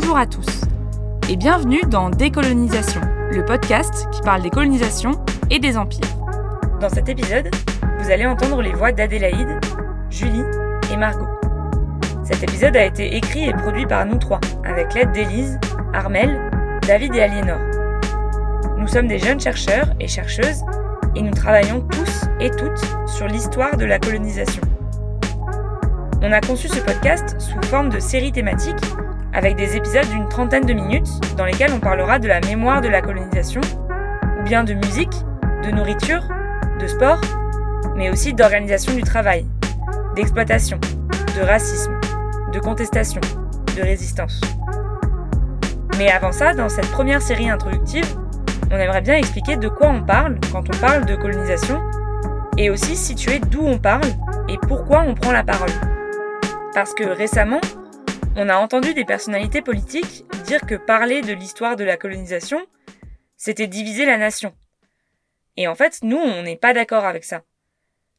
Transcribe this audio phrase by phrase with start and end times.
[0.00, 0.46] Bonjour à tous
[1.28, 3.00] et bienvenue dans Décolonisation,
[3.32, 6.16] le podcast qui parle des colonisations et des empires.
[6.80, 7.50] Dans cet épisode,
[7.98, 9.58] vous allez entendre les voix d'Adélaïde,
[10.08, 10.44] Julie
[10.92, 11.26] et Margot.
[12.22, 15.58] Cet épisode a été écrit et produit par nous trois, avec l'aide d'Élise,
[15.92, 16.48] Armel,
[16.86, 17.58] David et Aliénor.
[18.76, 20.62] Nous sommes des jeunes chercheurs et chercheuses
[21.16, 24.62] et nous travaillons tous et toutes sur l'histoire de la colonisation.
[26.22, 28.76] On a conçu ce podcast sous forme de série thématique
[29.32, 32.88] avec des épisodes d'une trentaine de minutes dans lesquels on parlera de la mémoire de
[32.88, 33.60] la colonisation,
[34.38, 35.12] ou bien de musique,
[35.64, 36.22] de nourriture,
[36.78, 37.20] de sport,
[37.96, 39.46] mais aussi d'organisation du travail,
[40.14, 40.78] d'exploitation,
[41.36, 41.98] de racisme,
[42.52, 43.20] de contestation,
[43.76, 44.40] de résistance.
[45.98, 48.06] Mais avant ça, dans cette première série introductive,
[48.70, 51.80] on aimerait bien expliquer de quoi on parle quand on parle de colonisation,
[52.56, 54.04] et aussi situer d'où on parle
[54.48, 55.70] et pourquoi on prend la parole.
[56.74, 57.60] Parce que récemment,
[58.40, 62.64] on a entendu des personnalités politiques dire que parler de l'histoire de la colonisation,
[63.36, 64.54] c'était diviser la nation.
[65.56, 67.42] Et en fait, nous, on n'est pas d'accord avec ça.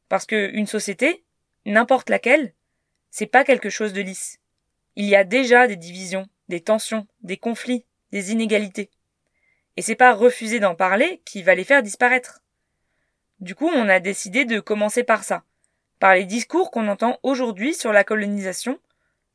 [0.10, 1.24] Parce qu'une société,
[1.66, 2.54] n'importe laquelle,
[3.10, 4.42] c'est pas quelque chose de lisse.
[4.98, 8.90] Il y a déjà des divisions, des tensions, des conflits, des inégalités.
[9.78, 12.42] Et c'est pas refuser d'en parler qui va les faire disparaître.
[13.40, 15.46] Du coup, on a décidé de commencer par ça,
[15.98, 18.82] par les discours qu'on entend aujourd'hui sur la colonisation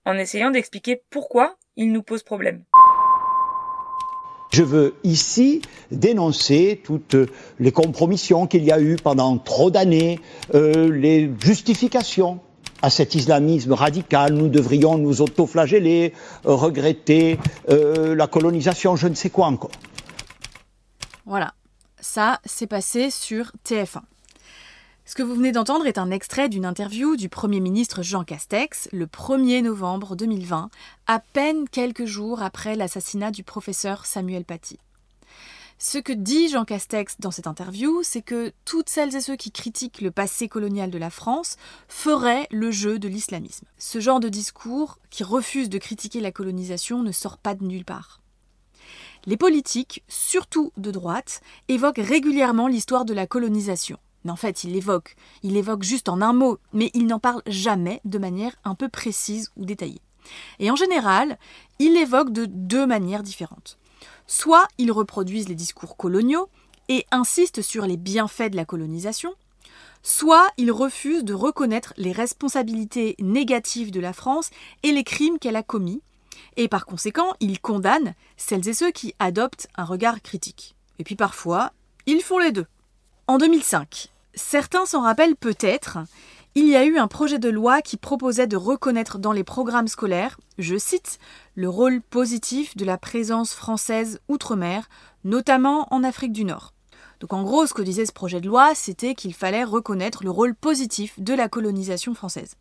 [0.05, 2.65] en essayant d'expliquer pourquoi il nous pose problème.
[4.51, 7.17] Je veux ici dénoncer toutes
[7.59, 10.21] les compromissions qu'il y a eu pendant trop d'années,
[10.55, 12.39] euh, les justifications
[12.81, 14.33] à cet islamisme radical.
[14.35, 16.13] Nous devrions nous autoflageller,
[16.45, 17.39] regretter
[17.69, 19.73] euh, la colonisation, je ne sais quoi encore.
[21.27, 21.55] Voilà,
[21.99, 24.03] ça s'est passé sur TF1.
[25.07, 28.89] Ce que vous venez d'entendre est un extrait d'une interview du Premier ministre Jean Castex
[28.91, 30.71] le 1er novembre 2020,
[31.07, 34.79] à peine quelques jours après l'assassinat du professeur Samuel Paty.
[35.79, 39.53] Ce que dit Jean Castex dans cette interview, c'est que toutes celles et ceux qui
[39.53, 43.67] critiquent le passé colonial de la France feraient le jeu de l'islamisme.
[43.77, 47.85] Ce genre de discours, qui refuse de critiquer la colonisation, ne sort pas de nulle
[47.85, 48.23] part.
[49.27, 53.99] Les politiques, surtout de droite, évoquent régulièrement l'histoire de la colonisation.
[54.25, 55.17] Mais en fait, il l'évoque.
[55.43, 58.89] Il l'évoque juste en un mot, mais il n'en parle jamais de manière un peu
[58.89, 60.01] précise ou détaillée.
[60.59, 61.39] Et en général,
[61.79, 63.79] il l'évoque de deux manières différentes.
[64.27, 66.49] Soit ils reproduisent les discours coloniaux
[66.89, 69.35] et insistent sur les bienfaits de la colonisation,
[70.03, 74.51] soit ils refusent de reconnaître les responsabilités négatives de la France
[74.83, 76.01] et les crimes qu'elle a commis,
[76.57, 80.75] et par conséquent, ils condamnent celles et ceux qui adoptent un regard critique.
[80.99, 81.73] Et puis parfois,
[82.07, 82.67] ils font les deux.
[83.27, 85.99] En 2005, Certains s'en rappellent peut-être,
[86.57, 89.89] il y a eu un projet de loi qui proposait de reconnaître dans les programmes
[89.89, 91.19] scolaires, je cite,
[91.57, 94.89] le rôle positif de la présence française outre-mer,
[95.25, 96.73] notamment en Afrique du Nord.
[97.19, 100.31] Donc en gros, ce que disait ce projet de loi, c'était qu'il fallait reconnaître le
[100.31, 102.55] rôle positif de la colonisation française.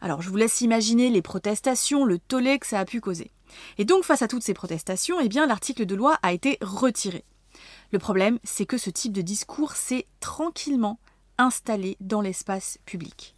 [0.00, 3.30] Alors je vous laisse imaginer les protestations, le tollé que ça a pu causer.
[3.78, 7.24] Et donc face à toutes ces protestations, eh l'article de loi a été retiré.
[7.94, 10.98] Le problème, c'est que ce type de discours s'est tranquillement
[11.38, 13.36] installé dans l'espace public.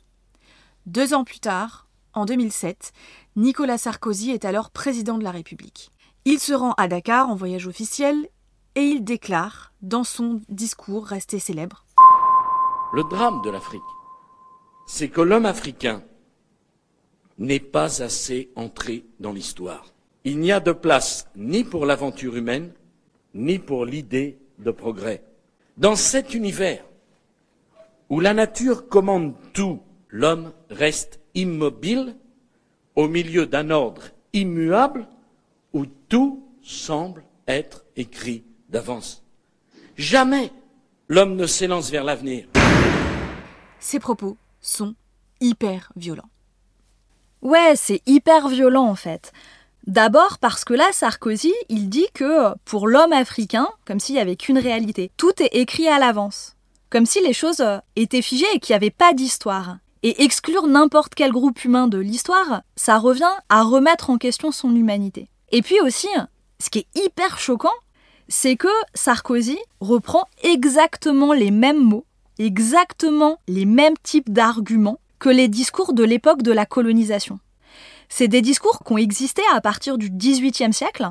[0.86, 2.94] Deux ans plus tard, en 2007,
[3.36, 5.92] Nicolas Sarkozy est alors président de la République.
[6.24, 8.30] Il se rend à Dakar en voyage officiel
[8.76, 11.84] et il déclare, dans son discours resté célèbre,
[12.94, 13.82] Le drame de l'Afrique,
[14.86, 16.02] c'est que l'homme africain
[17.36, 19.84] n'est pas assez entré dans l'histoire.
[20.24, 22.72] Il n'y a de place ni pour l'aventure humaine,
[23.34, 25.22] ni pour l'idée de progrès.
[25.76, 26.84] Dans cet univers
[28.08, 32.16] où la nature commande tout, l'homme reste immobile
[32.94, 34.02] au milieu d'un ordre
[34.32, 35.06] immuable
[35.72, 39.22] où tout semble être écrit d'avance.
[39.96, 40.50] Jamais
[41.08, 42.46] l'homme ne s'élance vers l'avenir.
[43.78, 44.94] Ces propos sont
[45.40, 46.30] hyper violents.
[47.42, 49.32] Ouais, c'est hyper violent en fait.
[49.86, 54.34] D'abord parce que là, Sarkozy, il dit que pour l'homme africain, comme s'il n'y avait
[54.34, 56.56] qu'une réalité, tout est écrit à l'avance.
[56.90, 59.78] Comme si les choses étaient figées et qu'il n'y avait pas d'histoire.
[60.02, 64.74] Et exclure n'importe quel groupe humain de l'histoire, ça revient à remettre en question son
[64.74, 65.28] humanité.
[65.52, 66.08] Et puis aussi,
[66.58, 67.68] ce qui est hyper choquant,
[68.28, 72.06] c'est que Sarkozy reprend exactement les mêmes mots,
[72.40, 77.38] exactement les mêmes types d'arguments que les discours de l'époque de la colonisation.
[78.08, 81.08] C'est des discours qui ont existé à partir du XVIIIe siècle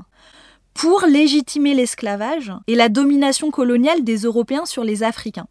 [0.73, 5.47] pour légitimer l'esclavage et la domination coloniale des Européens sur les Africains.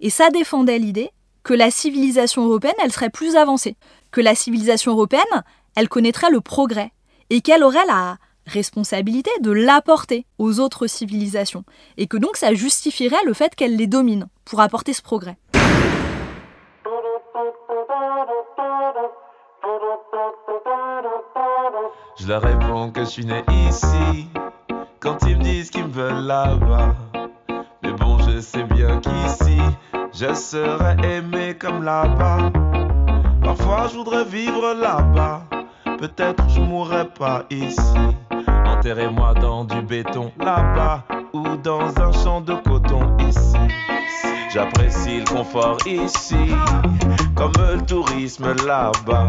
[0.00, 1.10] Et ça défendait l'idée
[1.44, 3.76] que la civilisation européenne, elle serait plus avancée,
[4.10, 5.22] que la civilisation européenne,
[5.76, 6.92] elle connaîtrait le progrès,
[7.30, 11.64] et qu'elle aurait la responsabilité de l'apporter aux autres civilisations,
[11.96, 15.38] et que donc ça justifierait le fait qu'elle les domine pour apporter ce progrès.
[22.18, 24.28] Je leur réponds que je suis né ici,
[25.00, 26.94] quand ils me disent qu'ils me veulent là-bas.
[27.82, 29.58] Mais bon, je sais bien qu'ici,
[30.12, 32.50] je serais aimé comme là-bas.
[33.42, 35.42] Parfois, je voudrais vivre là-bas.
[35.98, 38.16] Peut-être je mourrais pas ici.
[38.66, 43.56] Enterrez-moi dans du béton là-bas ou dans un champ de coton ici.
[44.52, 46.52] J'apprécie le confort ici,
[47.36, 49.28] comme le tourisme là-bas.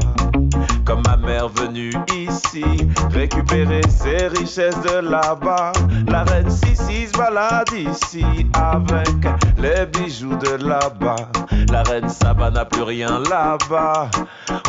[1.06, 2.64] Ma mère venue ici,
[3.12, 5.72] récupérer ses richesses de là-bas.
[6.08, 9.08] La reine Sissi se balade ici avec
[9.58, 11.30] les bijoux de là-bas.
[11.72, 14.10] La reine Saba n'a plus rien là-bas.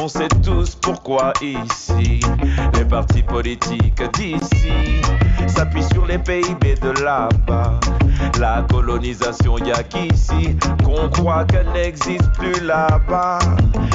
[0.01, 2.21] On sait tous pourquoi ici.
[2.75, 4.73] Les partis politiques d'ici
[5.47, 7.79] s'appuient sur les PIB de là-bas.
[8.39, 13.39] La colonisation, y a qu'ici qu'on croit qu'elle n'existe plus là-bas.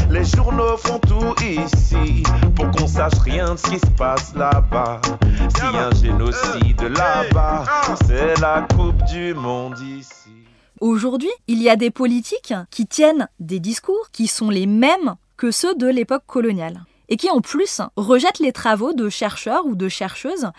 [0.09, 2.23] Les journaux font tout ici
[2.55, 5.01] pour qu'on sache rien de ce qui se passe là-bas.
[5.49, 7.63] Si un génocide là-bas,
[8.05, 10.29] c'est la Coupe du Monde ici.
[10.81, 15.51] Aujourd'hui, il y a des politiques qui tiennent des discours qui sont les mêmes que
[15.51, 19.89] ceux de l'époque coloniale et qui en plus rejettent les travaux de chercheurs ou de
[19.89, 20.49] chercheuses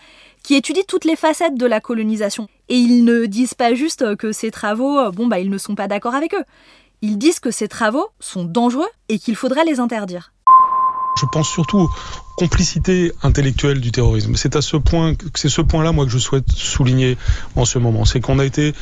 [0.47, 2.47] qui étudient toutes les facettes de la colonisation.
[2.69, 5.89] Et ils ne disent pas juste que ces travaux, bon bah ils ne sont pas
[5.89, 6.43] d'accord avec eux.
[7.01, 10.31] Ils disent que ces travaux sont dangereux et qu'il faudrait les interdire.
[11.19, 11.89] Je pense surtout aux
[12.37, 14.37] complicités intellectuelles du terrorisme.
[14.37, 17.17] C'est à ce point, c'est ce point-là que je souhaite souligner
[17.57, 18.73] en ce moment, c'est qu'on a été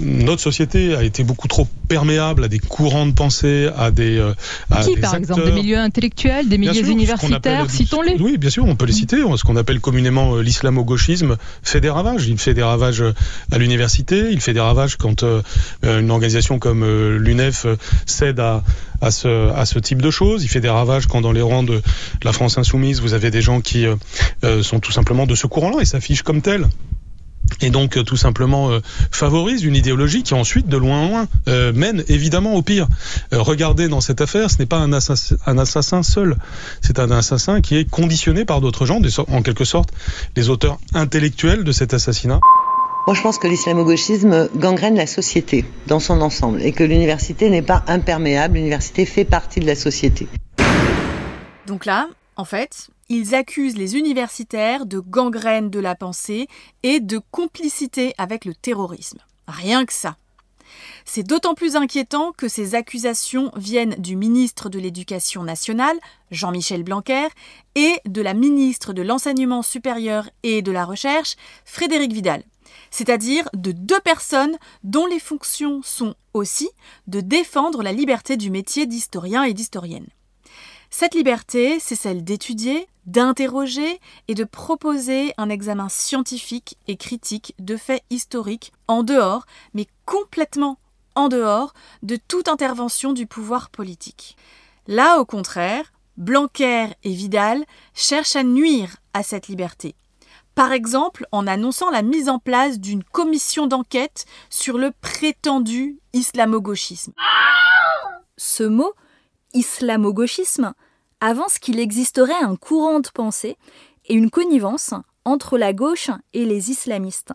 [0.00, 4.18] notre société a été beaucoup trop perméable à des courants de pensée, à des.
[4.18, 4.34] Euh,
[4.70, 8.16] à Qui, par exemple Des milieux intellectuels, des milieux universitaires Citons-les.
[8.20, 9.16] Oui, bien sûr, on peut les citer.
[9.36, 12.26] Ce qu'on appelle communément euh, l'islamo-gauchisme fait des ravages.
[12.28, 13.14] Il fait des ravages euh,
[13.52, 15.24] à l'université, il fait des ravages quand
[15.82, 16.84] une organisation comme
[17.16, 17.66] l'UNEF
[18.06, 18.62] cède à,
[19.00, 20.44] à, ce, à ce type de choses.
[20.44, 21.82] Il fait des ravages quand dans les rangs de
[22.22, 23.86] la France insoumise, vous avez des gens qui
[24.62, 26.66] sont tout simplement de ce courant-là et s'affichent comme tels
[27.60, 28.80] et donc euh, tout simplement euh,
[29.10, 32.88] favorise une idéologie qui ensuite de loin en loin euh, mène évidemment au pire.
[33.32, 36.36] regardez dans cette affaire, ce n'est pas un assassin, un assassin seul,
[36.80, 39.90] c'est un assassin qui est conditionné par d'autres gens, en quelque sorte
[40.36, 42.40] les auteurs intellectuels de cet assassinat.
[43.06, 47.62] Moi, je pense que l'islamo-gauchisme gangrène la société dans son ensemble et que l'université n'est
[47.62, 50.28] pas imperméable, l'université fait partie de la société.
[51.66, 56.48] Donc là, en fait, ils accusent les universitaires de gangrène de la pensée
[56.82, 59.18] et de complicité avec le terrorisme.
[59.46, 60.16] Rien que ça.
[61.04, 65.98] C'est d'autant plus inquiétant que ces accusations viennent du ministre de l'Éducation nationale,
[66.30, 67.28] Jean-Michel Blanquer,
[67.74, 72.42] et de la ministre de l'Enseignement supérieur et de la Recherche, Frédéric Vidal,
[72.90, 76.68] c'est-à-dire de deux personnes dont les fonctions sont aussi
[77.06, 80.08] de défendre la liberté du métier d'historien et d'historienne.
[80.90, 87.76] Cette liberté, c'est celle d'étudier, d'interroger et de proposer un examen scientifique et critique de
[87.76, 90.78] faits historiques en dehors, mais complètement
[91.14, 91.72] en dehors
[92.02, 94.36] de toute intervention du pouvoir politique.
[94.86, 99.94] Là, au contraire, Blanquer et Vidal cherchent à nuire à cette liberté.
[100.54, 107.12] Par exemple, en annonçant la mise en place d'une commission d'enquête sur le prétendu islamo-gauchisme.
[108.36, 108.92] Ce mot
[109.54, 110.74] islamo-gauchisme
[111.20, 113.56] avance qu'il existerait un courant de pensée
[114.06, 114.94] et une connivence
[115.24, 117.32] entre la gauche et les islamistes.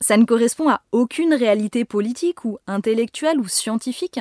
[0.00, 4.20] Ça ne correspond à aucune réalité politique ou intellectuelle ou scientifique,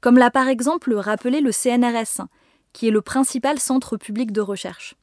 [0.00, 2.26] comme l'a par exemple rappelé le CNRS,
[2.72, 4.94] qui est le principal centre public de recherche.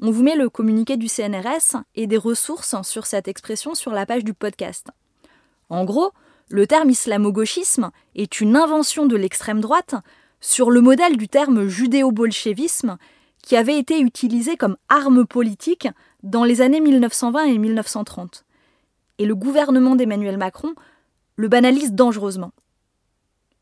[0.00, 4.04] On vous met le communiqué du CNRS et des ressources sur cette expression sur la
[4.04, 4.88] page du podcast.
[5.70, 6.12] En gros,
[6.50, 9.94] le terme islamo-gauchisme est une invention de l'extrême droite
[10.42, 12.98] sur le modèle du terme judéo-bolchevisme
[13.42, 15.88] qui avait été utilisé comme arme politique
[16.22, 18.44] dans les années 1920 et 1930.
[19.18, 20.74] Et le gouvernement d'Emmanuel Macron
[21.36, 22.52] le banalise dangereusement.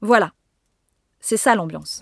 [0.00, 0.32] Voilà,
[1.20, 2.00] c'est ça l'ambiance.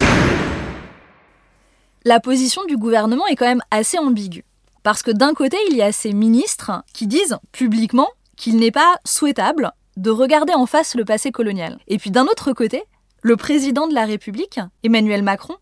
[2.05, 4.45] La position du gouvernement est quand même assez ambiguë.
[4.83, 8.97] Parce que d'un côté, il y a ces ministres qui disent publiquement qu'il n'est pas
[9.05, 11.79] souhaitable de regarder en face le passé colonial.
[11.89, 12.85] Et puis d'un autre côté,
[13.23, 15.57] le président de la République, Emmanuel Macron,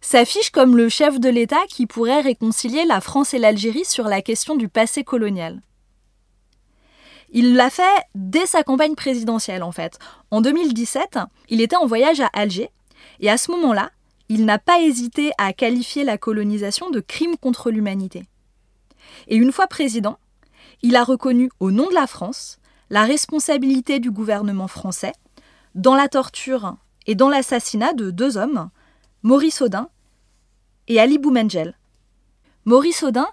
[0.00, 4.20] s'affiche comme le chef de l'État qui pourrait réconcilier la France et l'Algérie sur la
[4.20, 5.62] question du passé colonial.
[7.30, 7.82] Il l'a fait
[8.14, 9.98] dès sa campagne présidentielle en fait.
[10.30, 12.70] En 2017, il était en voyage à Alger
[13.20, 13.90] et à ce moment-là,
[14.28, 18.24] il n'a pas hésité à qualifier la colonisation de crime contre l'humanité.
[19.28, 20.18] Et une fois président,
[20.82, 22.58] il a reconnu au nom de la France
[22.90, 25.12] la responsabilité du gouvernement français
[25.74, 26.76] dans la torture
[27.06, 28.70] et dans l'assassinat de deux hommes,
[29.22, 29.88] Maurice Audin
[30.88, 31.76] et Ali Boumengel.
[32.64, 33.28] Maurice Audin,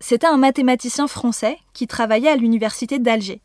[0.00, 3.40] c'était un mathématicien français qui travaillait à l'université d'Alger.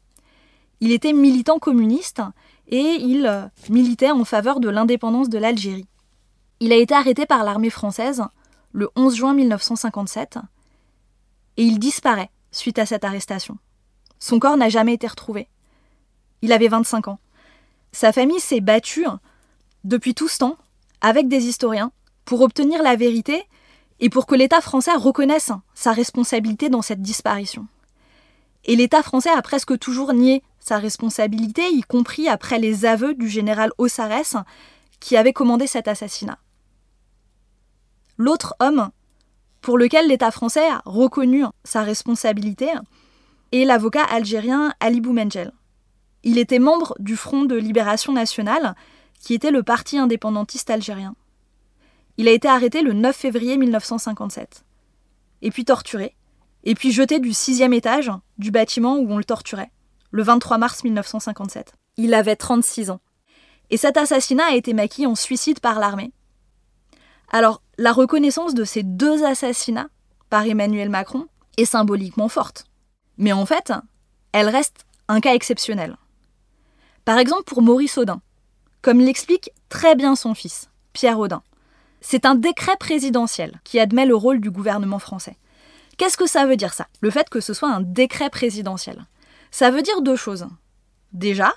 [0.80, 2.22] Il était militant communiste
[2.68, 5.88] et il euh, militait en faveur de l'indépendance de l'Algérie.
[6.60, 8.24] Il a été arrêté par l'armée française
[8.72, 10.40] le 11 juin 1957
[11.58, 13.58] et il disparaît suite à cette arrestation.
[14.20, 15.48] Son corps n'a jamais été retrouvé.
[16.42, 17.20] Il avait 25 ans.
[17.92, 19.06] Sa famille s'est battue
[19.84, 20.58] depuis tout ce temps
[21.02, 21.92] avec des historiens
[22.26, 23.44] pour obtenir la vérité
[24.00, 27.68] et pour que l'État français reconnaisse sa responsabilité dans cette disparition.
[28.66, 33.28] Et l'État français a presque toujours nié sa responsabilité, y compris après les aveux du
[33.28, 34.36] général Ossarès
[35.00, 36.38] qui avait commandé cet assassinat.
[38.18, 38.92] L'autre homme
[39.62, 42.68] pour lequel l'État français a reconnu sa responsabilité
[43.52, 45.52] est l'avocat algérien Ali Boumengel.
[46.24, 48.75] Il était membre du Front de libération nationale,
[49.20, 51.16] qui était le parti indépendantiste algérien.
[52.18, 54.63] Il a été arrêté le 9 février 1957,
[55.42, 56.16] et puis torturé,
[56.63, 59.72] et puis jeté du sixième étage du bâtiment où on le torturait,
[60.12, 61.74] le 23 mars 1957.
[61.98, 63.01] Il avait 36 ans.
[63.70, 66.12] Et cet assassinat a été maquillé en suicide par l'armée.
[67.32, 69.90] Alors, la reconnaissance de ces deux assassinats
[70.30, 72.66] par Emmanuel Macron est symboliquement forte.
[73.18, 73.72] Mais en fait,
[74.34, 75.98] elle reste un cas exceptionnel.
[77.05, 78.22] Par exemple pour Maurice Audin,
[78.81, 81.41] comme l'explique très bien son fils, Pierre Audin.
[82.00, 85.38] C'est un décret présidentiel qui admet le rôle du gouvernement français.
[85.98, 86.88] Qu'est-ce que ça veut dire ça?
[87.00, 89.05] Le fait que ce soit un décret présidentiel.
[89.51, 90.48] Ça veut dire deux choses.
[91.13, 91.53] Déjà,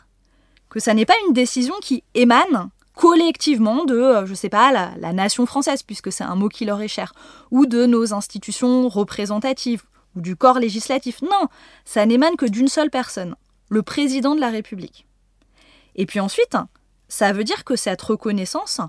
[0.68, 4.92] que ça n'est pas une décision qui émane collectivement de, euh, je sais pas, la,
[4.98, 7.12] la nation française, puisque c'est un mot qui leur est cher,
[7.50, 9.82] ou de nos institutions représentatives,
[10.14, 11.22] ou du corps législatif.
[11.22, 11.48] Non,
[11.84, 13.36] ça n'émane que d'une seule personne,
[13.68, 15.06] le président de la République.
[15.94, 16.56] Et puis ensuite,
[17.08, 18.80] ça veut dire que cette reconnaissance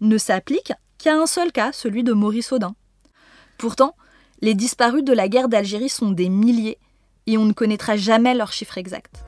[0.00, 2.74] ne s'applique qu'à un seul cas, celui de Maurice Audin.
[3.58, 3.96] Pourtant,
[4.40, 6.78] les disparus de la guerre d'Algérie sont des milliers
[7.26, 9.24] et on ne connaîtra jamais leur chiffre exact.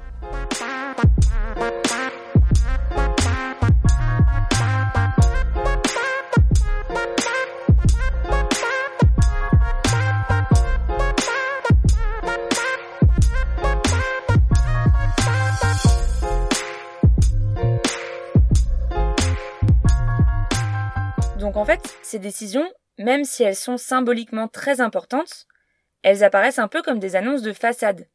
[22.14, 25.49] Ces décisions, même si elles sont symboliquement très importantes,
[26.02, 28.06] elles apparaissent un peu comme des annonces de façade.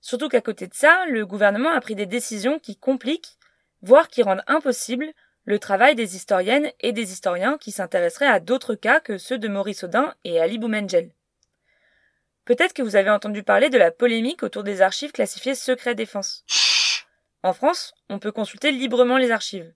[0.00, 3.36] Surtout qu'à côté de ça, le gouvernement a pris des décisions qui compliquent,
[3.82, 5.12] voire qui rendent impossible,
[5.46, 9.48] le travail des historiennes et des historiens qui s'intéresseraient à d'autres cas que ceux de
[9.48, 11.10] Maurice Audin et Ali Boumengel.
[12.44, 16.44] Peut-être que vous avez entendu parler de la polémique autour des archives classifiées secret défense.
[17.42, 19.74] En France, on peut consulter librement les archives,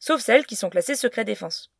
[0.00, 1.70] sauf celles qui sont classées secret défense.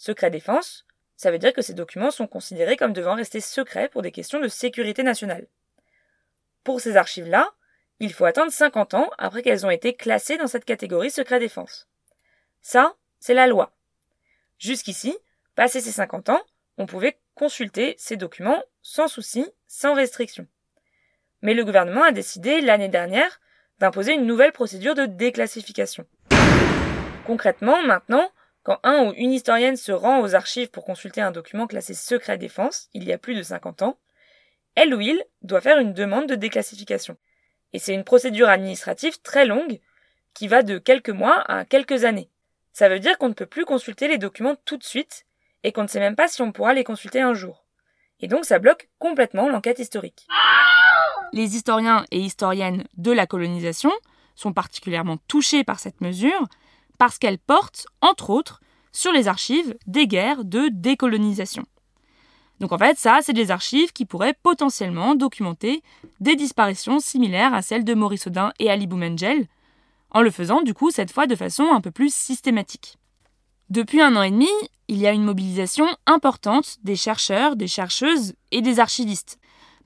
[0.00, 4.00] Secret défense, ça veut dire que ces documents sont considérés comme devant rester secrets pour
[4.00, 5.46] des questions de sécurité nationale.
[6.64, 7.52] Pour ces archives-là,
[7.98, 11.86] il faut attendre 50 ans après qu'elles ont été classées dans cette catégorie secret défense.
[12.62, 13.76] Ça, c'est la loi.
[14.58, 15.14] Jusqu'ici,
[15.54, 16.42] passé ces 50 ans,
[16.78, 20.46] on pouvait consulter ces documents sans souci, sans restriction.
[21.42, 23.38] Mais le gouvernement a décidé l'année dernière
[23.80, 26.06] d'imposer une nouvelle procédure de déclassification.
[27.26, 28.30] Concrètement, maintenant,
[28.62, 32.36] quand un ou une historienne se rend aux archives pour consulter un document classé secret
[32.36, 33.98] défense, il y a plus de 50 ans,
[34.74, 37.16] elle ou il doit faire une demande de déclassification.
[37.72, 39.80] Et c'est une procédure administrative très longue
[40.34, 42.30] qui va de quelques mois à quelques années.
[42.72, 45.26] Ça veut dire qu'on ne peut plus consulter les documents tout de suite
[45.64, 47.64] et qu'on ne sait même pas si on pourra les consulter un jour.
[48.20, 50.26] Et donc ça bloque complètement l'enquête historique.
[51.32, 53.92] Les historiens et historiennes de la colonisation
[54.34, 56.46] sont particulièrement touchés par cette mesure
[57.00, 58.60] parce qu'elle porte, entre autres,
[58.92, 61.64] sur les archives des guerres de décolonisation.
[62.60, 65.82] Donc en fait, ça, c'est des archives qui pourraient potentiellement documenter
[66.20, 69.46] des disparitions similaires à celles de Maurice Audin et Ali Boumengel,
[70.10, 72.98] en le faisant du coup cette fois de façon un peu plus systématique.
[73.70, 74.50] Depuis un an et demi,
[74.88, 79.38] il y a une mobilisation importante des chercheurs, des chercheuses et des archivistes,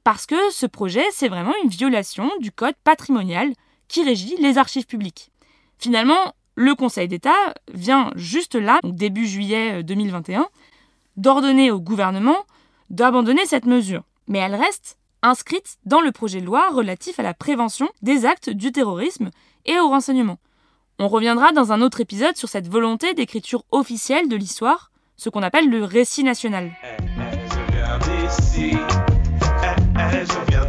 [0.03, 3.53] parce que ce projet, c'est vraiment une violation du code patrimonial
[3.87, 5.31] qui régit les archives publiques.
[5.79, 10.45] Finalement, le Conseil d'État vient juste là, début juillet 2021, euh,
[11.17, 12.37] d'ordonner au gouvernement
[12.91, 14.03] d'abandonner cette mesure.
[14.29, 18.51] Mais elle reste inscrite dans le projet de loi relatif à la prévention des actes
[18.51, 19.31] du terrorisme
[19.65, 20.39] et au renseignement.
[20.99, 25.43] On reviendra dans un autre épisode sur cette volonté d'écriture officielle de l'histoire, ce qu'on
[25.43, 26.71] appelle le récit national.
[26.85, 27.07] Eh, eh,
[30.27, 30.65] je viens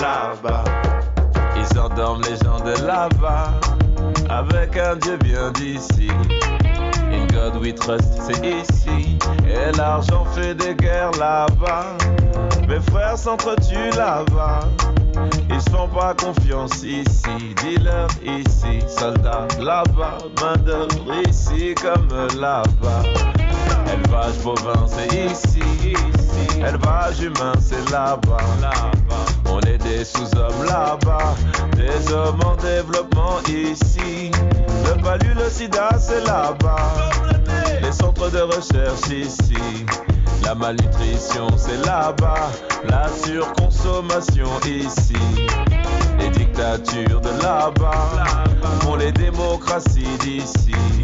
[0.00, 0.64] là-bas.
[1.56, 3.52] Ils endorment les gens de là-bas.
[4.28, 6.08] Avec un Dieu bien d'ici.
[7.12, 9.18] In God we trust, c'est ici.
[9.46, 11.96] Et l'argent fait des guerres là-bas.
[12.68, 14.60] Mes frères s'entretuent là-bas.
[15.50, 17.54] Ils font pas confiance ici.
[17.62, 20.18] Dealer ici, soldat là-bas.
[20.42, 22.08] Main d'œuvre ici comme
[22.40, 23.02] là-bas.
[23.92, 25.94] Élevage bovin, c'est ici.
[26.56, 28.38] Élevage humain, c'est là-bas.
[28.40, 29.03] On est
[29.84, 31.34] des sous-hommes là-bas.
[31.76, 34.30] Des hommes en développement ici.
[34.86, 36.92] Le palu, le sida, c'est là-bas.
[37.82, 39.86] Les centres de recherche ici.
[40.44, 42.50] La malnutrition, c'est là-bas.
[42.88, 45.14] La surconsommation ici.
[46.18, 48.44] Les dictatures de là-bas
[48.80, 51.03] font les démocraties d'ici.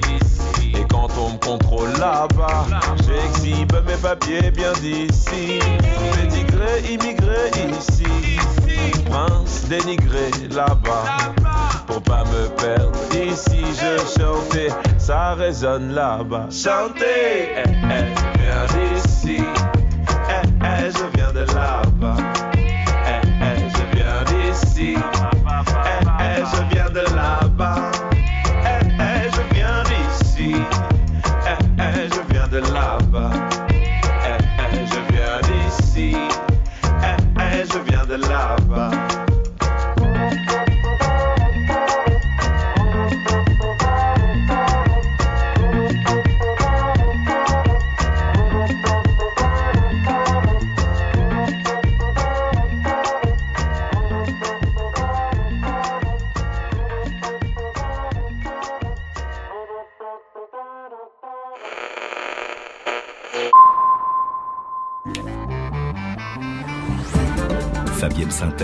[1.19, 2.67] On me là-bas,
[3.07, 5.59] j'exhibe mes papiers bien d'ici.
[6.15, 8.39] Pédigré, immigré ici.
[9.11, 11.05] Prince dénigré là-bas.
[11.87, 16.49] Pour pas me perdre ici, je chantais, ça résonne là-bas.
[16.51, 19.43] Chanter, eh, eh, viens d'ici.
[20.29, 22.17] Eh, eh, je viens de là-bas.
[22.57, 24.95] Eh, eh, je viens d'ici.
[24.97, 28.10] Eh, eh, je viens de là-bas.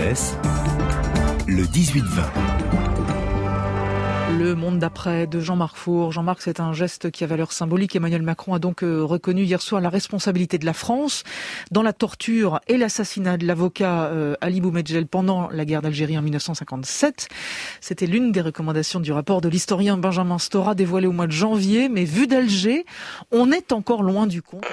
[0.07, 2.01] Le 18-20.
[4.39, 6.13] Le monde d'après de Jean-Marc Four.
[6.13, 7.93] Jean-Marc, c'est un geste qui a valeur symbolique.
[7.93, 11.25] Emmanuel Macron a donc euh, reconnu hier soir la responsabilité de la France
[11.71, 16.21] dans la torture et l'assassinat de l'avocat euh, Ali Boumedjel pendant la guerre d'Algérie en
[16.21, 17.27] 1957.
[17.81, 21.89] C'était l'une des recommandations du rapport de l'historien Benjamin Stora dévoilé au mois de janvier.
[21.89, 22.85] Mais vu d'Alger,
[23.31, 24.63] on est encore loin du compte.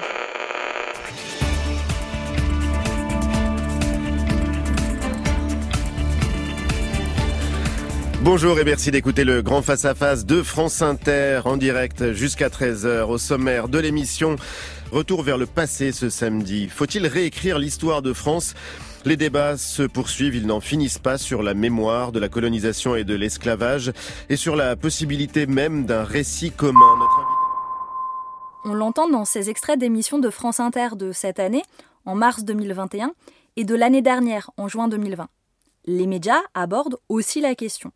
[8.25, 13.19] Bonjour et merci d'écouter le grand face-à-face de France Inter en direct jusqu'à 13h au
[13.19, 14.35] sommaire de l'émission.
[14.91, 16.67] Retour vers le passé ce samedi.
[16.67, 18.55] Faut-il réécrire l'histoire de France?
[19.05, 23.03] Les débats se poursuivent, ils n'en finissent pas sur la mémoire de la colonisation et
[23.03, 23.93] de l'esclavage
[24.27, 26.97] et sur la possibilité même d'un récit commun.
[28.63, 31.61] On l'entend dans ces extraits d'émissions de France Inter de cette année,
[32.05, 33.13] en mars 2021,
[33.55, 35.27] et de l'année dernière, en juin 2020.
[35.85, 37.91] Les médias abordent aussi la question.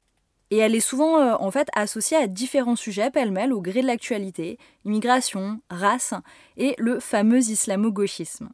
[0.52, 3.88] Et elle est souvent euh, en fait associée à différents sujets pêle-mêle au gré de
[3.88, 6.14] l'actualité, immigration, race
[6.58, 8.50] et le fameux islamo-gauchisme.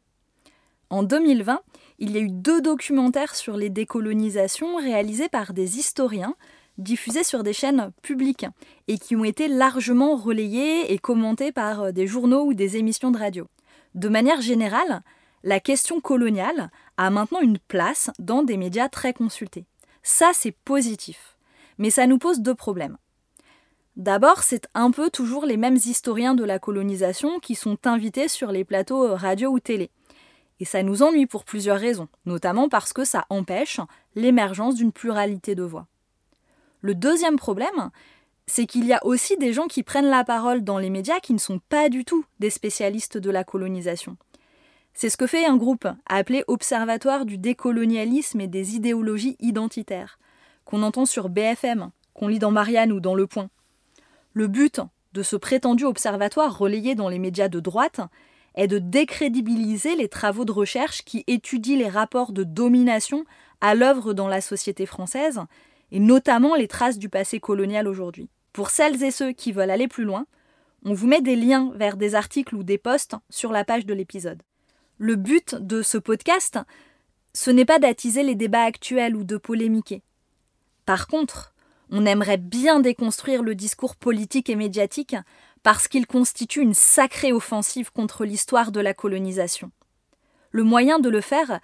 [0.90, 1.62] En 2020,
[2.00, 6.36] il y a eu deux documentaires sur les décolonisations réalisés par des historiens
[6.78, 8.46] diffusés sur des chaînes publiques
[8.88, 13.12] et qui ont été largement relayés et commentés par euh, des journaux ou des émissions
[13.12, 13.48] de radio.
[13.94, 15.02] De manière générale,
[15.44, 19.66] la question coloniale a maintenant une place dans des médias très consultés.
[20.04, 21.35] Ça, c'est positif.
[21.78, 22.98] Mais ça nous pose deux problèmes.
[23.96, 28.52] D'abord, c'est un peu toujours les mêmes historiens de la colonisation qui sont invités sur
[28.52, 29.90] les plateaux euh, radio ou télé.
[30.60, 33.80] Et ça nous ennuie pour plusieurs raisons, notamment parce que ça empêche
[34.16, 35.88] l'émergence d'une pluralité de voix.
[36.82, 37.90] Le deuxième problème,
[38.48, 41.34] c'est qu'il y a aussi des gens qui prennent la parole dans les médias qui
[41.34, 44.18] ne sont pas du tout des spécialistes de la colonisation.
[44.94, 50.20] C'est ce que fait un groupe appelé Observatoire du décolonialisme et des idéologies identitaires,
[50.66, 53.50] qu'on entend sur BFM, qu'on lit dans Marianne ou dans Le Point.
[54.34, 54.82] Le but
[55.14, 58.02] de ce prétendu observatoire relayé dans les médias de droite
[58.56, 63.26] est de décrédibiliser les travaux de recherche qui étudient les rapports de domination
[63.62, 65.42] à l'œuvre dans la société française,
[65.92, 68.30] et notamment les traces du passé colonial aujourd'hui.
[68.54, 70.26] Pour celles et ceux qui veulent aller plus loin,
[70.84, 73.94] on vous met des liens vers des articles ou des posts sur la page de
[73.94, 74.42] l'épisode.
[74.98, 76.60] Le but de ce podcast,
[77.34, 80.04] ce n'est pas d'attiser les débats actuels ou de polémiquer.
[80.86, 81.54] Par contre,
[81.92, 85.16] on aimerait bien déconstruire le discours politique et médiatique
[85.64, 89.72] parce qu'il constitue une sacrée offensive contre l'histoire de la colonisation.
[90.52, 91.60] le moyen de le faire,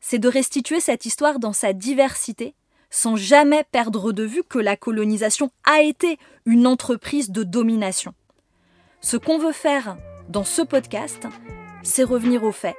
[0.00, 2.54] c'est de restituer cette histoire dans sa diversité,
[2.90, 8.12] sans jamais perdre de vue que la colonisation a été une entreprise de domination.
[9.00, 9.96] Ce qu'on veut faire
[10.28, 11.26] dans ce podcast,
[11.82, 12.76] c'est revenir aux faits,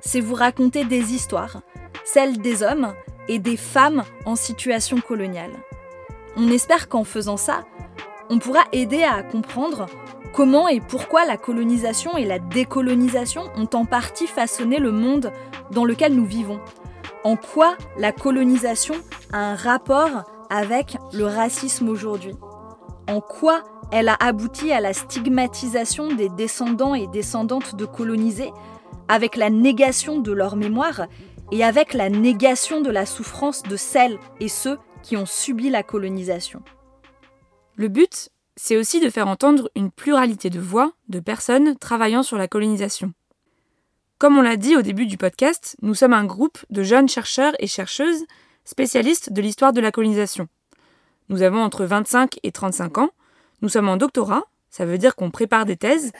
[0.00, 1.60] c'est vous raconter des histoires,
[2.04, 2.94] celles des hommes
[3.28, 5.52] et des femmes en situation coloniale.
[6.36, 7.64] On espère qu'en faisant ça,
[8.30, 9.86] on pourra aider à comprendre
[10.32, 15.30] comment et pourquoi la colonisation et la décolonisation ont en partie façonné le monde
[15.70, 16.60] dans lequel nous vivons.
[17.22, 18.94] En quoi la colonisation
[19.32, 22.34] a un rapport avec le racisme aujourd'hui.
[23.08, 28.52] En quoi elle a abouti à la stigmatisation des descendants et descendantes de colonisés,
[29.08, 31.06] avec la négation de leur mémoire
[31.52, 35.82] et avec la négation de la souffrance de celles et ceux qui ont subi la
[35.82, 36.62] colonisation.
[37.76, 42.38] Le but, c'est aussi de faire entendre une pluralité de voix de personnes travaillant sur
[42.38, 43.12] la colonisation.
[44.18, 47.54] Comme on l'a dit au début du podcast, nous sommes un groupe de jeunes chercheurs
[47.58, 48.24] et chercheuses
[48.64, 50.48] spécialistes de l'histoire de la colonisation.
[51.28, 53.10] Nous avons entre 25 et 35 ans,
[53.60, 56.12] nous sommes en doctorat, ça veut dire qu'on prépare des thèses,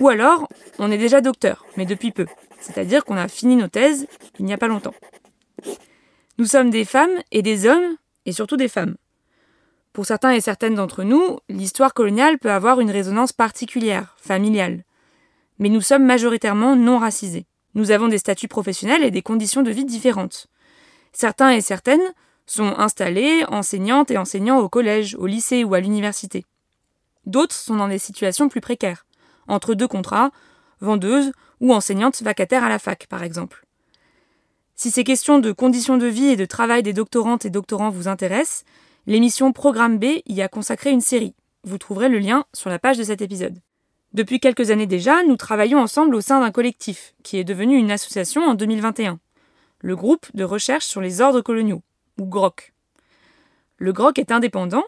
[0.00, 0.48] ou alors
[0.78, 2.26] on est déjà docteur, mais depuis peu,
[2.60, 4.06] c'est-à-dire qu'on a fini nos thèses
[4.38, 4.94] il n'y a pas longtemps.
[6.38, 8.96] Nous sommes des femmes et des hommes, et surtout des femmes.
[9.92, 14.84] Pour certains et certaines d'entre nous, l'histoire coloniale peut avoir une résonance particulière, familiale.
[15.58, 17.46] Mais nous sommes majoritairement non racisés.
[17.74, 20.48] Nous avons des statuts professionnels et des conditions de vie différentes.
[21.12, 22.12] Certains et certaines
[22.44, 26.44] sont installés, enseignantes et enseignants au collège, au lycée ou à l'université.
[27.24, 29.06] D'autres sont dans des situations plus précaires,
[29.48, 30.30] entre deux contrats,
[30.80, 33.66] vendeuses ou enseignantes vacataires à la fac, par exemple.
[34.74, 38.08] Si ces questions de conditions de vie et de travail des doctorantes et doctorants vous
[38.08, 38.64] intéressent,
[39.06, 41.34] l'émission Programme B y a consacré une série.
[41.64, 43.58] Vous trouverez le lien sur la page de cet épisode.
[44.12, 47.90] Depuis quelques années déjà, nous travaillons ensemble au sein d'un collectif, qui est devenu une
[47.90, 49.18] association en 2021,
[49.80, 51.82] le groupe de recherche sur les ordres coloniaux,
[52.18, 52.72] ou GROC.
[53.78, 54.84] Le GROC est indépendant,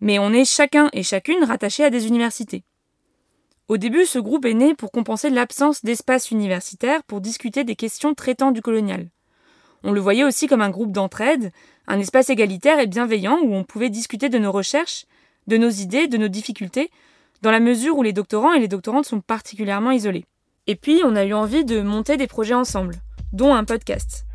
[0.00, 2.64] mais on est chacun et chacune rattachés à des universités.
[3.68, 8.14] Au début, ce groupe est né pour compenser l'absence d'espace universitaire pour discuter des questions
[8.14, 9.08] traitant du colonial.
[9.82, 11.50] On le voyait aussi comme un groupe d'entraide,
[11.88, 15.06] un espace égalitaire et bienveillant où on pouvait discuter de nos recherches,
[15.48, 16.90] de nos idées, de nos difficultés,
[17.42, 20.26] dans la mesure où les doctorants et les doctorantes sont particulièrement isolés.
[20.68, 22.94] Et puis, on a eu envie de monter des projets ensemble,
[23.32, 24.26] dont un podcast.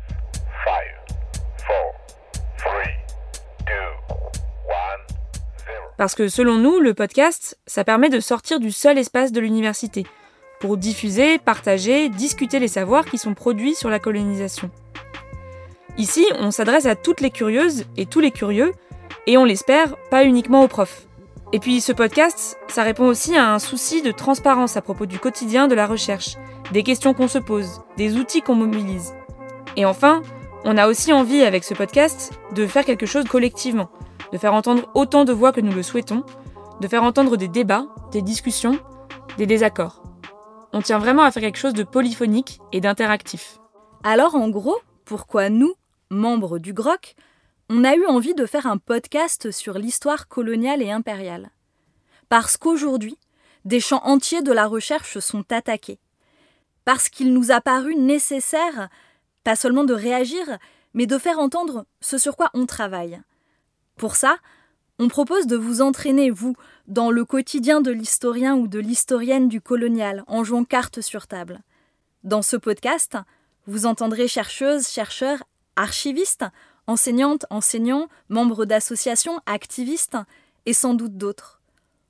[5.98, 10.06] Parce que selon nous, le podcast, ça permet de sortir du seul espace de l'université,
[10.60, 14.70] pour diffuser, partager, discuter les savoirs qui sont produits sur la colonisation.
[15.98, 18.72] Ici, on s'adresse à toutes les curieuses et tous les curieux,
[19.26, 21.06] et on l'espère, pas uniquement aux profs.
[21.52, 25.18] Et puis ce podcast, ça répond aussi à un souci de transparence à propos du
[25.18, 26.36] quotidien de la recherche,
[26.72, 29.12] des questions qu'on se pose, des outils qu'on mobilise.
[29.76, 30.22] Et enfin,
[30.64, 33.90] on a aussi envie avec ce podcast de faire quelque chose collectivement,
[34.32, 36.24] de faire entendre autant de voix que nous le souhaitons,
[36.80, 38.78] de faire entendre des débats, des discussions,
[39.38, 40.02] des désaccords.
[40.72, 43.58] On tient vraiment à faire quelque chose de polyphonique et d'interactif.
[44.02, 45.74] Alors en gros, pourquoi nous,
[46.10, 47.14] membres du GROC,
[47.68, 51.50] on a eu envie de faire un podcast sur l'histoire coloniale et impériale?
[52.28, 53.18] Parce qu'aujourd'hui,
[53.64, 56.00] des champs entiers de la recherche sont attaqués.
[56.84, 58.88] Parce qu'il nous a paru nécessaire,
[59.44, 60.58] pas seulement de réagir,
[60.94, 63.20] mais de faire entendre ce sur quoi on travaille.
[64.02, 64.38] Pour ça,
[64.98, 66.56] on propose de vous entraîner, vous,
[66.88, 71.60] dans le quotidien de l'historien ou de l'historienne du colonial, en jouant carte sur table.
[72.24, 73.16] Dans ce podcast,
[73.68, 75.44] vous entendrez chercheuses, chercheurs
[75.76, 76.44] archivistes,
[76.88, 80.18] enseignantes, enseignants, membres d'associations, activistes,
[80.66, 81.62] et sans doute d'autres.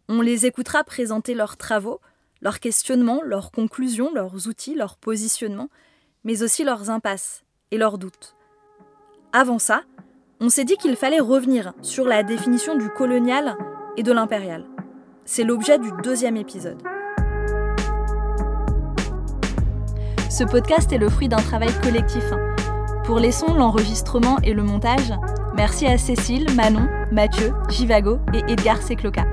[0.09, 2.01] On les écoutera présenter leurs travaux,
[2.41, 5.69] leurs questionnements, leurs conclusions, leurs outils, leurs positionnements,
[6.25, 8.35] mais aussi leurs impasses et leurs doutes.
[9.35, 9.83] Avant ça,
[10.43, 13.57] on s'est dit qu'il fallait revenir sur la définition du colonial
[13.97, 14.65] et de l'impérial.
[15.25, 16.83] C'est l'objet du deuxième épisode.
[20.29, 22.25] Ce podcast est le fruit d'un travail collectif
[23.05, 25.13] pour les sons, l'enregistrement et le montage,
[25.57, 29.25] merci à Cécile, Manon, Mathieu, Jivago et Edgar Secloca.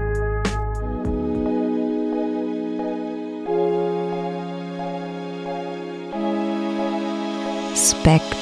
[7.75, 8.38] Spectre.